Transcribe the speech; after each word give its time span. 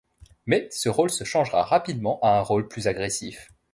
Mais 0.47 0.67
ce 0.71 0.89
rôle 0.89 1.11
ce 1.11 1.23
changera 1.25 1.61
rapidement 1.63 2.17
à 2.23 2.39
un 2.39 2.41
rôle 2.41 2.67
plus 2.67 2.87
agressif. 2.87 3.51